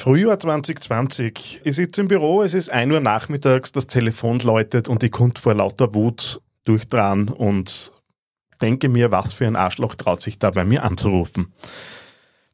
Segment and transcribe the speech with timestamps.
[0.00, 1.62] Frühjahr 2020.
[1.64, 5.42] Ich sitze im Büro, es ist 1 Uhr nachmittags, das Telefon läutet und ich konnte
[5.42, 7.90] vor lauter Wut durchdran und
[8.62, 11.52] denke mir, was für ein Arschloch traut sich da bei mir anzurufen.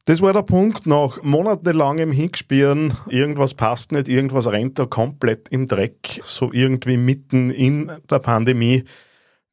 [0.07, 5.69] Das war der Punkt, nach monatelangem Hinspielen, irgendwas passt nicht, irgendwas rennt da komplett im
[5.69, 8.85] Dreck, so irgendwie mitten in der Pandemie,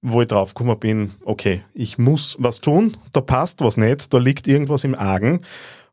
[0.02, 4.48] wo ich draufgekommen bin, okay, ich muss was tun, da passt was nicht, da liegt
[4.48, 5.42] irgendwas im Argen.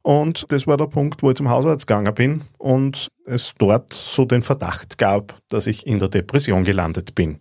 [0.09, 4.25] Und das war der Punkt, wo ich zum Hausarzt gegangen bin und es dort so
[4.25, 7.39] den Verdacht gab, dass ich in der Depression gelandet bin.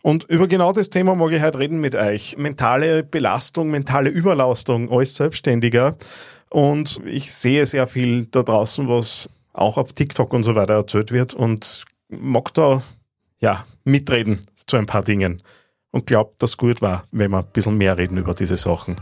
[0.00, 2.38] Und über genau das Thema mag ich heute reden mit euch.
[2.38, 5.94] Mentale Belastung, mentale Überlastung als Selbstständiger.
[6.48, 11.12] Und ich sehe sehr viel da draußen, was auch auf TikTok und so weiter erzählt
[11.12, 12.82] wird und mag da
[13.40, 15.42] ja mitreden zu ein paar Dingen
[15.90, 18.96] und glaubt, dass gut war, wenn wir ein bisschen mehr reden über diese Sachen.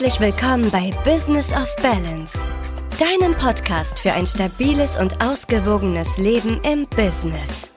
[0.00, 2.48] Herzlich willkommen bei Business of Balance,
[2.98, 7.70] deinem Podcast für ein stabiles und ausgewogenes Leben im Business.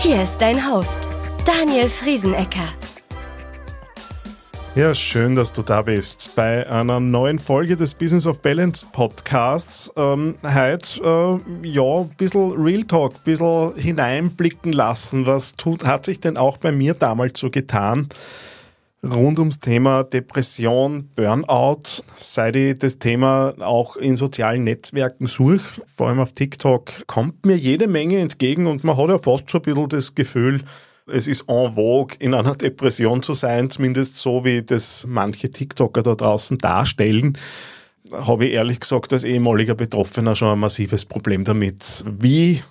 [0.00, 1.08] Hier ist dein Host,
[1.46, 2.68] Daniel Friesenecker.
[4.74, 9.90] Ja, schön, dass du da bist bei einer neuen Folge des Business of Balance Podcasts.
[9.96, 11.00] Ähm, heute,
[11.64, 15.26] äh, ja, ein bisschen Real Talk, ein bisschen hineinblicken lassen.
[15.26, 18.10] Was tut, hat sich denn auch bei mir damals so getan?
[19.12, 26.08] Rund ums Thema Depression, Burnout, seit ich das Thema auch in sozialen Netzwerken suche, vor
[26.08, 29.64] allem auf TikTok, kommt mir jede Menge entgegen und man hat ja fast schon ein
[29.64, 30.60] bisschen das Gefühl,
[31.06, 36.02] es ist en vogue, in einer Depression zu sein, zumindest so, wie das manche TikToker
[36.02, 37.38] da draußen darstellen
[38.12, 42.04] habe ich ehrlich gesagt als ehemaliger Betroffener schon ein massives Problem damit.
[42.06, 42.62] Wie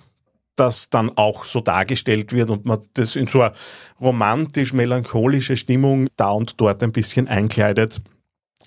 [0.56, 3.52] das dann auch so dargestellt wird und man das in so eine
[4.00, 8.00] romantisch-melancholische Stimmung da und dort ein bisschen einkleidet,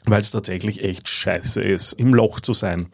[0.06, 2.90] weil es tatsächlich echt scheiße ist, im Loch zu sein.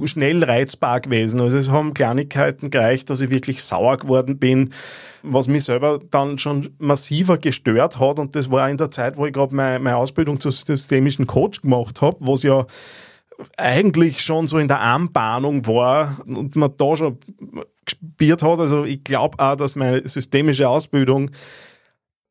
[0.05, 1.41] schnell reizbar gewesen.
[1.41, 4.73] Also es haben Kleinigkeiten gereicht, dass ich wirklich sauer geworden bin,
[5.23, 8.19] was mich selber dann schon massiver gestört hat.
[8.19, 11.61] Und das war in der Zeit, wo ich gerade meine, meine Ausbildung zum systemischen Coach
[11.61, 12.65] gemacht habe, was ja
[13.59, 17.19] eigentlich schon so in der Anbahnung war und man da schon
[17.87, 18.59] gespürt hat.
[18.59, 21.31] Also ich glaube auch, dass meine systemische Ausbildung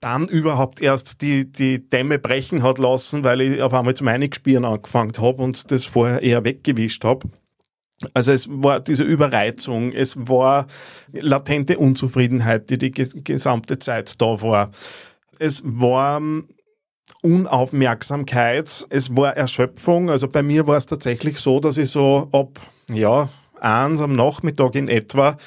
[0.01, 4.63] dann überhaupt erst die, die Dämme brechen hat lassen, weil ich auf einmal zum Einigspielen
[4.65, 7.27] angefangen habe und das vorher eher weggewischt habe.
[8.13, 10.67] Also es war diese Überreizung, es war
[11.13, 14.71] latente Unzufriedenheit, die die gesamte Zeit da war.
[15.39, 16.21] Es war
[17.21, 20.09] Unaufmerksamkeit, es war Erschöpfung.
[20.09, 22.59] Also bei mir war es tatsächlich so, dass ich so ab,
[22.91, 23.29] ja,
[23.61, 25.37] eins am Nachmittag in etwa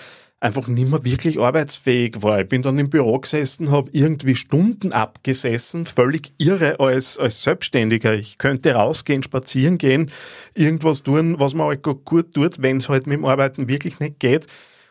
[0.40, 2.40] einfach nicht mehr wirklich arbeitsfähig war.
[2.40, 8.14] Ich bin dann im Büro gesessen, habe irgendwie Stunden abgesessen, völlig irre als, als Selbstständiger.
[8.14, 10.10] Ich könnte rausgehen, spazieren gehen,
[10.54, 14.20] irgendwas tun, was man halt gut tut, wenn es halt mit dem Arbeiten wirklich nicht
[14.20, 14.46] geht.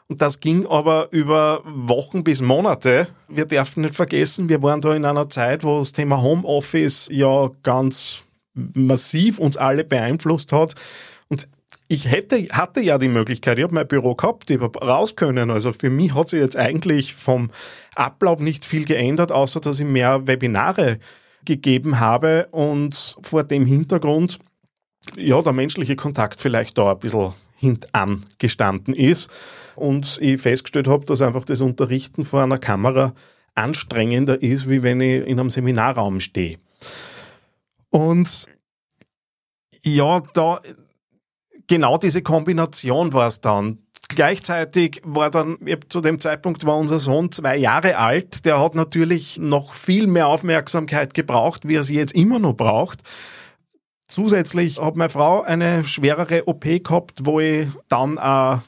[0.09, 3.07] Und das ging aber über Wochen bis Monate.
[3.27, 7.49] Wir dürfen nicht vergessen, wir waren da in einer Zeit, wo das Thema Homeoffice ja
[7.63, 8.23] ganz
[8.53, 10.75] massiv uns alle beeinflusst hat.
[11.29, 11.47] Und
[11.87, 15.49] ich hätte, hatte ja die Möglichkeit, ich habe mein Büro gehabt, ich habe raus können.
[15.49, 17.49] Also für mich hat sich jetzt eigentlich vom
[17.95, 20.99] Ablauf nicht viel geändert, außer dass ich mehr Webinare
[21.45, 24.39] gegeben habe und vor dem Hintergrund,
[25.15, 29.29] ja, der menschliche Kontakt vielleicht da ein bisschen hintan gestanden ist
[29.75, 33.13] und ich festgestellt habe, dass einfach das Unterrichten vor einer Kamera
[33.55, 36.57] anstrengender ist, wie wenn ich in einem Seminarraum stehe.
[37.89, 38.47] Und
[39.83, 40.61] ja, da
[41.67, 43.77] genau diese Kombination war es dann.
[44.09, 45.57] Gleichzeitig war dann,
[45.89, 50.27] zu dem Zeitpunkt war unser Sohn zwei Jahre alt, der hat natürlich noch viel mehr
[50.27, 53.01] Aufmerksamkeit gebraucht, wie er sie jetzt immer noch braucht.
[54.07, 58.59] Zusätzlich hat meine Frau eine schwerere OP gehabt, wo ich dann äh,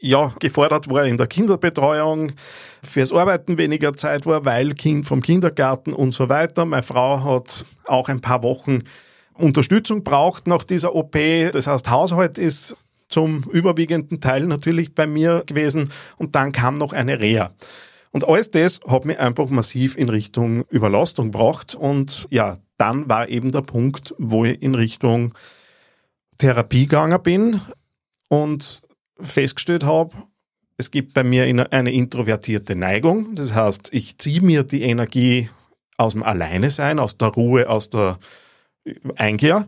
[0.00, 2.32] ja, gefordert war in der Kinderbetreuung,
[2.82, 6.64] fürs Arbeiten weniger Zeit war, weil Kind vom Kindergarten und so weiter.
[6.64, 8.82] Meine Frau hat auch ein paar Wochen
[9.34, 11.16] Unterstützung braucht nach dieser OP.
[11.52, 12.76] Das heißt, Haushalt ist
[13.08, 17.52] zum überwiegenden Teil natürlich bei mir gewesen und dann kam noch eine Reha.
[18.10, 23.28] Und alles das hat mich einfach massiv in Richtung Überlastung gebracht und ja, dann war
[23.28, 25.34] eben der Punkt, wo ich in Richtung
[26.38, 27.60] Therapie gegangen bin
[28.28, 28.82] und
[29.20, 30.14] festgestellt habe,
[30.76, 33.36] es gibt bei mir eine introvertierte Neigung.
[33.36, 35.48] Das heißt, ich ziehe mir die Energie
[35.96, 38.18] aus dem Alleine-Sein, aus der Ruhe, aus der
[39.16, 39.66] Einkehr.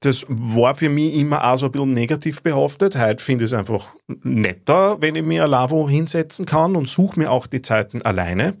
[0.00, 2.98] Das war für mich immer auch so ein bisschen negativ behaftet.
[2.98, 7.20] Heute finde ich es einfach netter, wenn ich mir ein Lavo hinsetzen kann und suche
[7.20, 8.54] mir auch die Zeiten alleine.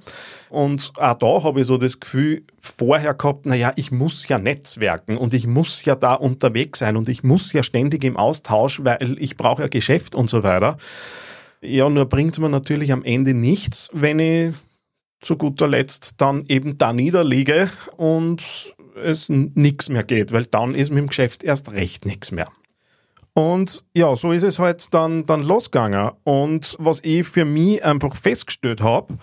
[0.50, 5.16] Und auch da habe ich so das Gefühl vorher gehabt, naja, ich muss ja netzwerken
[5.16, 9.16] und ich muss ja da unterwegs sein und ich muss ja ständig im Austausch, weil
[9.18, 10.76] ich brauche ja Geschäft und so weiter.
[11.60, 14.54] Ja, nur bringt es mir natürlich am Ende nichts, wenn ich
[15.20, 18.42] zu guter Letzt dann eben da niederliege und
[18.96, 22.48] es nichts mehr geht, weil dann ist mit dem Geschäft erst recht nichts mehr.
[23.34, 26.10] Und ja, so ist es halt dann, dann losgegangen.
[26.24, 29.18] Und was ich für mich einfach festgestellt habe,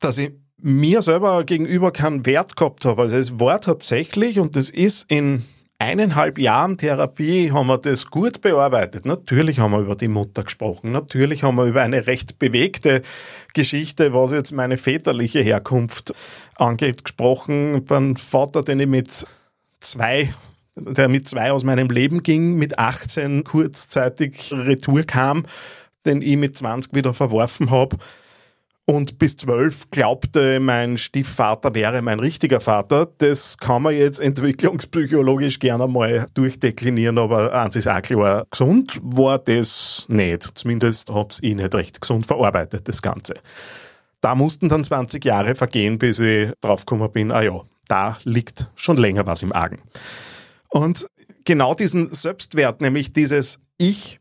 [0.00, 3.02] dass ich mir selber gegenüber keinen Wert gehabt habe.
[3.02, 5.44] Also es war tatsächlich, und das ist in
[5.82, 9.04] eineinhalb Jahren Therapie haben wir das gut bearbeitet.
[9.04, 10.92] Natürlich haben wir über die Mutter gesprochen.
[10.92, 13.02] Natürlich haben wir über eine recht bewegte
[13.52, 16.14] Geschichte, was jetzt meine väterliche Herkunft
[16.56, 17.84] angeht, gesprochen.
[17.84, 19.26] Beim Vater, den ich mit
[19.80, 20.32] zwei
[20.74, 25.44] der mit zwei aus meinem Leben ging, mit 18 kurzzeitig Retour kam,
[26.06, 27.98] den ich mit 20 wieder verworfen habe
[28.84, 33.08] und bis zwölf glaubte, mein Stiefvater wäre mein richtiger Vater.
[33.18, 39.38] Das kann man jetzt entwicklungspsychologisch gerne mal durchdeklinieren, aber eins ist auch klar, gesund war
[39.38, 40.58] das nicht.
[40.58, 43.34] Zumindest habe ich nicht recht gesund verarbeitet, das Ganze.
[44.20, 48.96] Da mussten dann 20 Jahre vergehen, bis ich draufgekommen bin, ah ja, da liegt schon
[48.96, 49.80] länger was im Argen.
[50.68, 51.06] Und
[51.44, 54.20] genau diesen Selbstwert, nämlich dieses Ich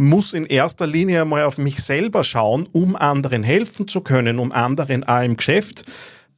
[0.00, 4.50] muss in erster Linie mal auf mich selber schauen, um anderen helfen zu können, um
[4.50, 5.84] anderen auch im Geschäft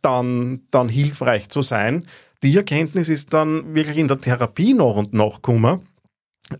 [0.03, 2.05] dann, dann hilfreich zu sein.
[2.43, 5.87] Die Erkenntnis ist dann wirklich in der Therapie noch und noch gekommen.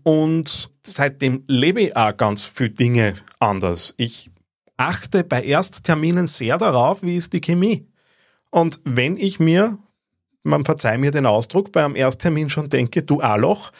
[0.03, 3.93] Und seitdem lebe ich auch ganz viele Dinge anders.
[3.97, 4.31] Ich
[4.77, 7.85] achte bei Erstterminen sehr darauf, wie ist die Chemie.
[8.49, 9.77] Und wenn ich mir,
[10.43, 13.73] man verzeiht mir den Ausdruck, bei einem Ersttermin schon denke, du Aloch,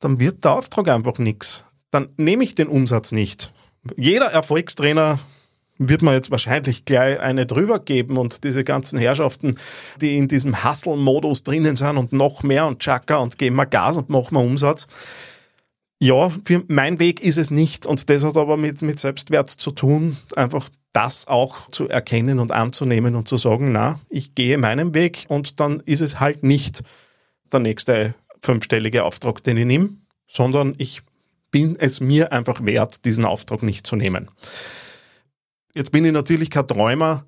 [0.00, 3.52] dann wird der Auftrag einfach nichts dann nehme ich den Umsatz nicht.
[3.96, 5.20] Jeder Erfolgstrainer
[5.78, 9.56] wird man jetzt wahrscheinlich gleich eine drüber geben und diese ganzen Herrschaften,
[10.00, 13.96] die in diesem Hustle-Modus drinnen sind und noch mehr und Chaka und geben wir Gas
[13.96, 14.86] und machen wir Umsatz.
[16.00, 19.70] Ja, für mein Weg ist es nicht und das hat aber mit, mit Selbstwert zu
[19.70, 24.94] tun, einfach das auch zu erkennen und anzunehmen und zu sagen, na, ich gehe meinen
[24.94, 26.82] Weg und dann ist es halt nicht
[27.52, 29.90] der nächste fünfstellige Auftrag, den ich nehme,
[30.26, 31.02] sondern ich
[31.54, 34.28] bin es mir einfach wert, diesen Auftrag nicht zu nehmen.
[35.72, 37.26] Jetzt bin ich natürlich kein Träumer.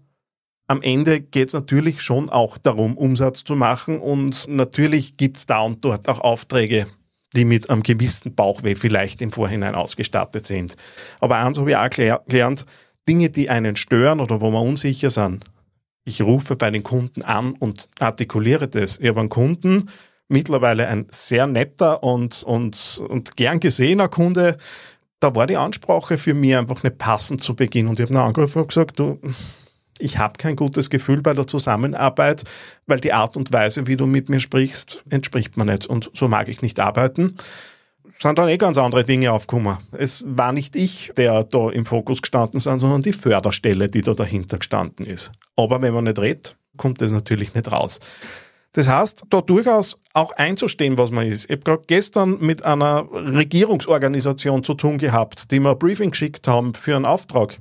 [0.67, 5.47] Am Ende geht es natürlich schon auch darum, Umsatz zu machen und natürlich gibt es
[5.47, 6.89] da und dort auch Aufträge,
[7.37, 10.75] die mit einem gewissen Bauchweh vielleicht im Vorhinein ausgestattet sind.
[11.21, 12.67] Aber eins habe ich auch gelernt,
[13.09, 15.45] Dinge, die einen stören oder wo wir unsicher sind,
[16.05, 18.99] ich rufe bei den Kunden an und artikuliere das.
[18.99, 19.89] Ich habe einen Kunden,
[20.29, 24.59] mittlerweile ein sehr netter und, und, und gern gesehener Kunde,
[25.21, 27.89] da war die Ansprache für mich einfach nicht passend zu Beginn.
[27.89, 29.19] Und ich habe ihn angerufen und gesagt, du,
[29.99, 32.45] ich habe kein gutes Gefühl bei der Zusammenarbeit,
[32.87, 35.87] weil die Art und Weise, wie du mit mir sprichst, entspricht mir nicht.
[35.87, 37.35] Und so mag ich nicht arbeiten.
[38.13, 39.77] Es sind dann eh ganz andere Dinge aufgekommen.
[39.93, 44.13] Es war nicht ich, der da im Fokus gestanden ist, sondern die Förderstelle, die da
[44.13, 45.33] dahinter gestanden ist.
[45.55, 48.01] Aber wenn man nicht redet, kommt das natürlich nicht raus.
[48.77, 51.47] Das heißt, da durchaus auch einzustehen, was man ist.
[51.47, 56.47] Ich habe gerade gestern mit einer Regierungsorganisation zu tun gehabt, die mir ein Briefing geschickt
[56.47, 57.59] haben für einen Auftrag.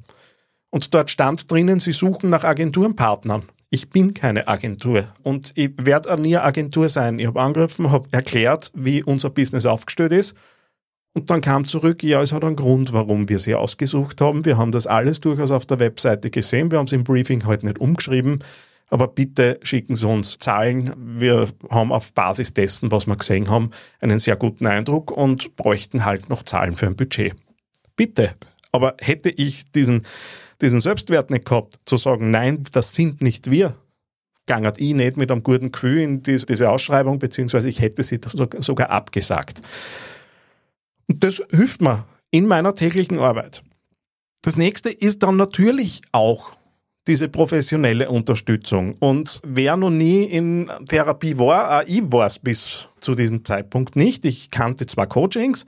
[0.72, 3.44] Und dort stand drinnen, sie suchen nach Agenturenpartnern.
[3.70, 7.18] Ich bin keine Agentur und ich werde auch nie eine Agentur sein.
[7.18, 10.36] Ich habe angerufen, habe erklärt, wie unser Business aufgestellt ist.
[11.14, 14.44] Und dann kam zurück, ja, es hat einen Grund, warum wir sie ausgesucht haben.
[14.44, 16.72] Wir haben das alles durchaus auf der Webseite gesehen.
[16.72, 18.40] Wir haben es im Briefing heute halt nicht umgeschrieben.
[18.90, 20.94] Aber bitte schicken Sie uns Zahlen.
[21.20, 26.06] Wir haben auf Basis dessen, was wir gesehen haben, einen sehr guten Eindruck und bräuchten
[26.06, 27.34] halt noch Zahlen für ein Budget.
[27.96, 28.36] Bitte.
[28.72, 30.06] Aber hätte ich diesen,
[30.62, 33.76] diesen Selbstwert nicht gehabt, zu sagen, nein, das sind nicht wir,
[34.46, 38.20] gangert ich nicht mit einem guten Gefühl in diese Ausschreibung, beziehungsweise ich hätte sie
[38.60, 39.62] sogar abgesagt.
[41.08, 43.64] Und das hilft mir in meiner täglichen Arbeit.
[44.42, 46.52] Das nächste ist dann natürlich auch
[47.08, 48.96] diese professionelle Unterstützung.
[49.00, 53.96] Und wer noch nie in Therapie war, auch ich war es bis zu diesem Zeitpunkt
[53.96, 54.26] nicht.
[54.26, 55.66] Ich kannte zwar Coachings,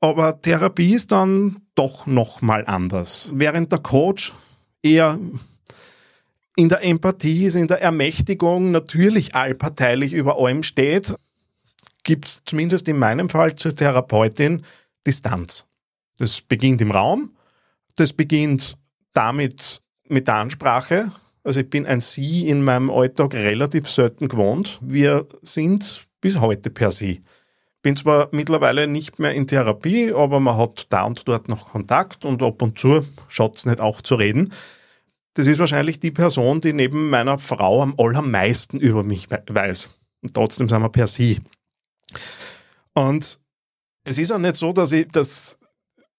[0.00, 3.32] aber Therapie ist dann doch nochmal anders.
[3.34, 4.32] Während der Coach
[4.82, 5.18] eher
[6.56, 11.14] in der Empathie ist, in der Ermächtigung natürlich allparteilich über allem steht,
[12.04, 14.62] gibt es zumindest in meinem Fall zur Therapeutin
[15.06, 15.64] Distanz.
[16.18, 17.36] Das beginnt im Raum,
[17.96, 18.76] das beginnt
[19.14, 21.12] damit, mit der Ansprache.
[21.42, 24.78] Also ich bin ein Sie in meinem Alltag relativ selten gewohnt.
[24.82, 27.22] Wir sind bis heute per Sie.
[27.82, 32.24] Bin zwar mittlerweile nicht mehr in Therapie, aber man hat da und dort noch Kontakt
[32.24, 34.54] und ab und zu schaut es nicht auch zu reden.
[35.34, 39.90] Das ist wahrscheinlich die Person, die neben meiner Frau am allermeisten über mich weiß.
[40.22, 41.40] Und trotzdem sind wir per Sie.
[42.94, 43.38] Und
[44.04, 45.58] es ist auch nicht so, dass ich das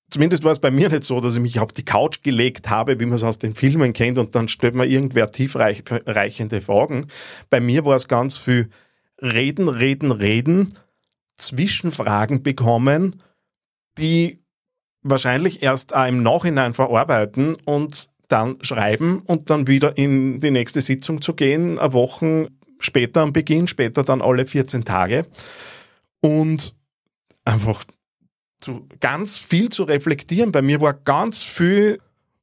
[0.09, 3.00] Zumindest war es bei mir nicht so, dass ich mich auf die Couch gelegt habe,
[3.00, 7.07] wie man es aus den Filmen kennt, und dann stellt man irgendwer tiefreichende Fragen.
[7.50, 8.69] Bei mir war es ganz viel
[9.21, 10.74] Reden, Reden, Reden,
[11.38, 13.15] Zwischenfragen bekommen,
[13.97, 14.39] die
[15.01, 21.21] wahrscheinlich erst im Nachhinein verarbeiten und dann schreiben und dann wieder in die nächste Sitzung
[21.21, 25.25] zu gehen, eine Woche später am Beginn, später dann alle 14 Tage.
[26.21, 26.75] Und
[27.43, 27.83] einfach
[28.62, 30.51] zu, ganz viel zu reflektieren.
[30.51, 32.00] Bei mir war ganz viel,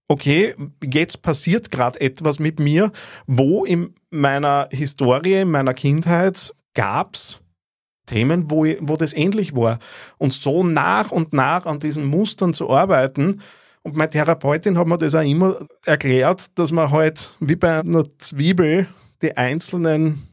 [0.08, 0.54] okay,
[0.84, 2.92] jetzt passiert gerade etwas mit mir,
[3.26, 7.40] wo in meiner Historie, in meiner Kindheit gab es
[8.06, 9.78] Themen, wo, ich, wo das ähnlich war.
[10.18, 13.40] Und so nach und nach an diesen Mustern zu arbeiten.
[13.82, 18.04] Und meine Therapeutin hat mir das auch immer erklärt, dass man halt wie bei einer
[18.18, 18.86] Zwiebel
[19.22, 20.28] die einzelnen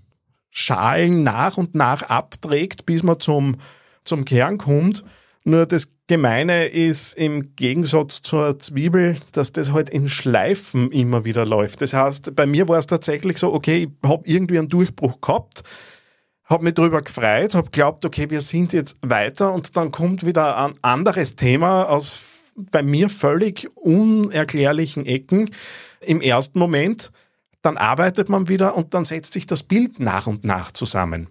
[0.50, 3.57] Schalen nach und nach abträgt, bis man zum,
[4.03, 5.03] zum Kern kommt.
[5.46, 11.46] Nur das Gemeine ist im Gegensatz zur Zwiebel, dass das halt in Schleifen immer wieder
[11.46, 11.81] läuft.
[11.81, 15.63] Das heißt, bei mir war es tatsächlich so, okay, ich habe irgendwie einen Durchbruch gehabt,
[16.43, 20.58] habe mich darüber gefreut, habe glaubt, okay, wir sind jetzt weiter und dann kommt wieder
[20.58, 25.50] ein anderes Thema aus bei mir völlig unerklärlichen Ecken
[26.01, 27.12] im ersten Moment.
[27.62, 31.27] Dann arbeitet man wieder und dann setzt sich das Bild nach und nach zusammen.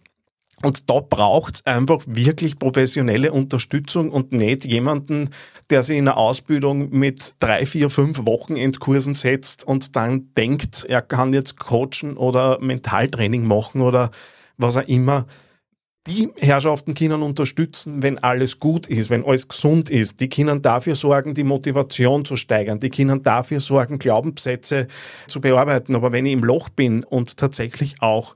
[0.63, 5.31] Und da braucht es einfach wirklich professionelle Unterstützung und nicht jemanden,
[5.71, 11.03] der sich in einer Ausbildung mit drei, vier, fünf Wochenendkursen setzt und dann denkt, er
[11.03, 14.11] kann jetzt coachen oder Mentaltraining machen oder
[14.57, 15.27] was auch immer.
[16.09, 20.21] Die Herrschaften können unterstützen, wenn alles gut ist, wenn alles gesund ist.
[20.21, 22.81] Die können dafür sorgen, die Motivation zu steigern.
[22.81, 24.89] Die können dafür sorgen, Glaubenssätze
[25.27, 25.95] zu bearbeiten.
[25.95, 28.35] Aber wenn ich im Loch bin und tatsächlich auch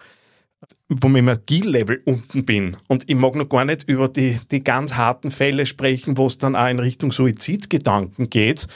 [1.00, 5.30] vom Energielevel unten bin und ich mag noch gar nicht über die, die ganz harten
[5.30, 8.66] Fälle sprechen, wo es dann auch in Richtung Suizidgedanken geht,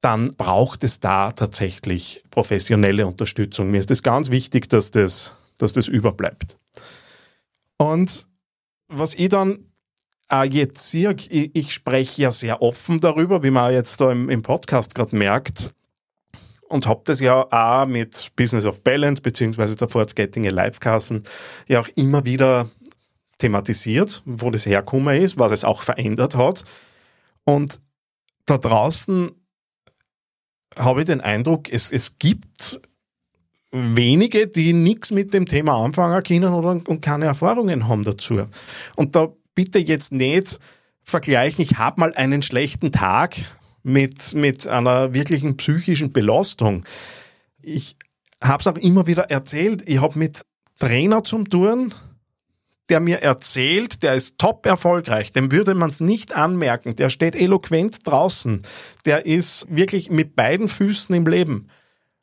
[0.00, 3.70] dann braucht es da tatsächlich professionelle Unterstützung.
[3.70, 6.56] Mir ist es ganz wichtig, dass das, dass das überbleibt.
[7.76, 8.26] Und
[8.88, 9.58] was ich dann
[10.28, 14.28] auch jetzt sehe, ich, ich spreche ja sehr offen darüber, wie man jetzt da im,
[14.28, 15.72] im Podcast gerade merkt,
[16.68, 21.24] und habe das ja auch mit Business of Balance beziehungsweise der Ford Getting Livekassen
[21.66, 22.68] ja auch immer wieder
[23.38, 26.64] thematisiert, wo das herkommen ist, was es auch verändert hat.
[27.44, 27.80] Und
[28.46, 29.30] da draußen
[30.76, 32.80] habe ich den Eindruck, es, es gibt
[33.70, 38.46] wenige, die nichts mit dem Thema anfangen können oder und keine Erfahrungen haben dazu.
[38.96, 40.58] Und da bitte jetzt nicht
[41.02, 43.36] vergleichen, ich habe mal einen schlechten Tag
[43.82, 46.84] mit, mit einer wirklichen psychischen Belastung.
[47.60, 47.96] Ich
[48.42, 50.42] habe es auch immer wieder erzählt, ich habe mit
[50.78, 51.92] Trainer zum Touren,
[52.88, 57.36] der mir erzählt, der ist top erfolgreich, dem würde man es nicht anmerken, der steht
[57.36, 58.62] eloquent draußen,
[59.04, 61.68] der ist wirklich mit beiden Füßen im Leben.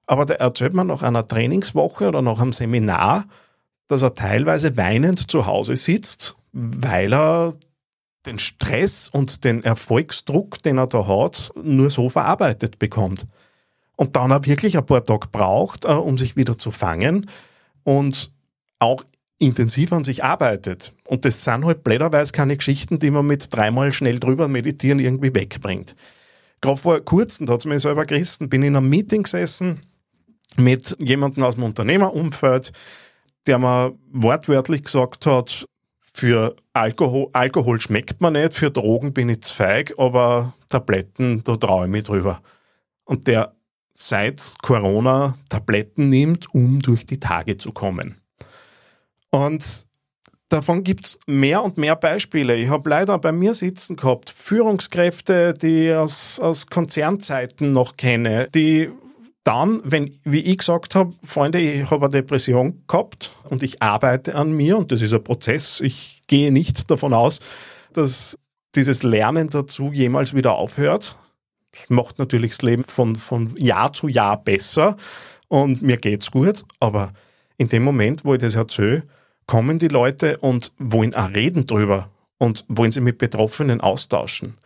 [0.08, 3.26] Aber der erzählt man nach einer Trainingswoche oder nach einem Seminar,
[3.88, 7.56] dass er teilweise weinend zu Hause sitzt, weil er
[8.26, 13.28] den Stress und den Erfolgsdruck, den er da hat, nur so verarbeitet bekommt.
[13.96, 17.30] Und dann er wirklich ein paar Tage braucht, äh, um sich wieder zu fangen
[17.84, 18.32] und
[18.80, 19.04] auch
[19.38, 20.94] intensiv an sich arbeitet.
[21.08, 25.34] Und das sind halt blöderweise keine Geschichten, die man mit dreimal schnell drüber meditieren irgendwie
[25.34, 25.96] wegbringt.
[26.62, 29.82] Gerade vor kurzem, da hat es mich selber gerissen, bin in einem Meeting gesessen
[30.58, 32.72] mit jemandem aus dem Unternehmerumfeld,
[33.46, 35.68] der mir wortwörtlich gesagt hat,
[36.16, 41.58] für Alkohol, Alkohol schmeckt man nicht, für Drogen bin ich zu feig, aber Tabletten, da
[41.58, 42.42] traue ich mich drüber.
[43.04, 43.54] Und der
[43.94, 48.16] seit Corona Tabletten nimmt, um durch die Tage zu kommen.
[49.30, 49.86] Und
[50.48, 52.56] davon gibt es mehr und mehr Beispiele.
[52.56, 58.48] Ich habe leider bei mir sitzen gehabt, Führungskräfte, die ich aus, aus Konzernzeiten noch kenne,
[58.56, 58.90] die
[59.46, 64.36] dann, wenn, wie ich gesagt habe, Freunde, ich habe eine Depression gehabt und ich arbeite
[64.36, 65.80] an mir und das ist ein Prozess.
[65.82, 67.40] Ich gehe nicht davon aus,
[67.94, 68.38] dass
[68.74, 71.16] dieses Lernen dazu jemals wieder aufhört.
[71.72, 74.98] Das macht natürlich das Leben von, von Jahr zu Jahr besser
[75.48, 77.14] und mir geht's gut, aber
[77.58, 79.04] in dem Moment, wo ich das erzähle,
[79.46, 82.10] kommen die Leute und wollen auch reden drüber
[82.40, 84.58] und wollen sie mit Betroffenen austauschen.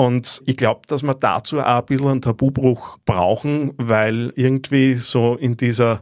[0.00, 5.36] Und ich glaube, dass wir dazu auch ein bisschen einen Tabubruch brauchen, weil irgendwie so
[5.36, 6.00] in dieser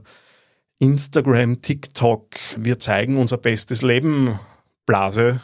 [0.78, 4.38] Instagram, TikTok, wir zeigen unser bestes Leben
[4.86, 5.40] Blase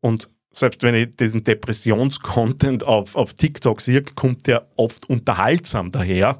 [0.00, 6.38] und selbst wenn ich diesen Depressions-Content auf, auf TikTok sehe, kommt der oft unterhaltsam daher.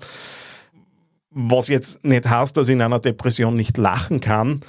[1.30, 4.60] Was jetzt nicht heißt, dass ich in einer Depression nicht lachen kann,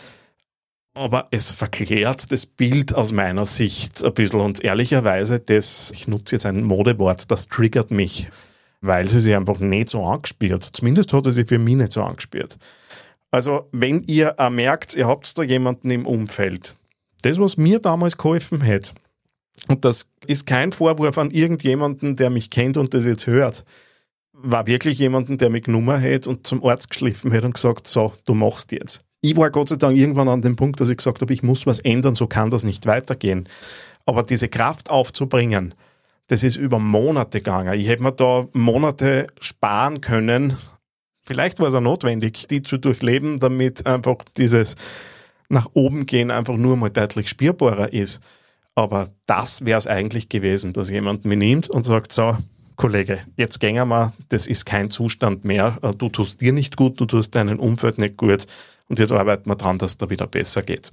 [0.94, 6.36] aber es verklärt das Bild aus meiner Sicht ein bisschen und ehrlicherweise, das, ich nutze
[6.36, 8.30] jetzt ein Modewort, das triggert mich,
[8.82, 10.64] weil sie sich einfach nicht so angespielt.
[10.74, 12.58] Zumindest hat sie für mich nicht so angespielt.
[13.32, 16.76] Also, wenn ihr merkt, ihr habt da jemanden im Umfeld,
[17.22, 18.94] das, was mir damals geholfen hat,
[19.68, 23.66] und das ist kein Vorwurf an irgendjemanden, der mich kennt und das jetzt hört,
[24.34, 28.14] war wirklich jemanden, der mich genommen hätte und zum Arzt geschliffen hätte und gesagt, so,
[28.26, 31.22] du machst jetzt ich war Gott sei Dank irgendwann an dem Punkt, dass ich gesagt
[31.22, 33.48] habe, ich muss was ändern, so kann das nicht weitergehen.
[34.06, 35.74] Aber diese Kraft aufzubringen,
[36.28, 37.74] das ist über Monate gegangen.
[37.74, 40.58] Ich hätte mir da Monate sparen können.
[41.24, 44.76] Vielleicht war es auch notwendig, die zu durchleben, damit einfach dieses
[45.50, 48.22] nach oben gehen einfach nur mal deutlich spürbarer ist.
[48.76, 52.38] Aber das wäre es eigentlich gewesen, dass jemand mich nimmt und sagt, so,
[52.76, 55.78] Kollege, jetzt gehen wir, das ist kein Zustand mehr.
[55.98, 58.46] Du tust dir nicht gut, du tust deinem Umfeld nicht gut.
[58.90, 60.92] Und jetzt arbeiten wir dran, dass es da wieder besser geht.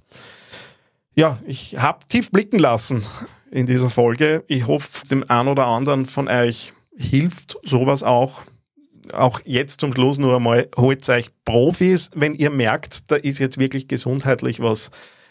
[1.15, 3.03] Ja, ich habe tief blicken lassen
[3.51, 4.45] in dieser Folge.
[4.49, 8.43] Ich hoffe, dem einen oder anderen von euch hilft sowas auch.
[9.13, 13.57] Auch jetzt zum Schluss nur einmal, holt euch Profis, wenn ihr merkt, da ist jetzt
[13.57, 14.91] wirklich gesundheitlich was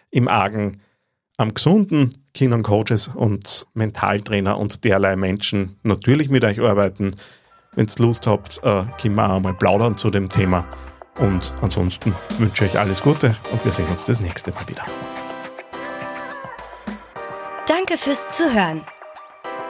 [0.10, 0.82] im Argen.
[1.38, 7.16] Am gesunden Kindern Coaches und Mentaltrainer und derlei Menschen natürlich mit euch arbeiten.
[7.76, 10.66] Wenn ihr Lust habt, äh, können wir auch mal plaudern zu dem Thema.
[11.20, 14.84] Und ansonsten wünsche ich euch alles Gute und wir sehen uns das nächste Mal wieder.
[17.68, 18.84] Danke fürs Zuhören.